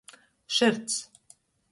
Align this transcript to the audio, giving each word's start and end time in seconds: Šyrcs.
Šyrcs. 0.55 0.97